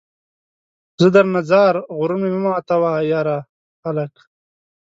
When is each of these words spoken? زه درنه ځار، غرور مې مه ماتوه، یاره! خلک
زه 0.99 1.07
درنه 1.15 1.41
ځار، 1.49 1.75
غرور 1.97 2.17
مې 2.21 2.29
مه 2.33 2.39
ماتوه، 2.45 2.91
یاره! 3.11 3.37
خلک 3.81 4.13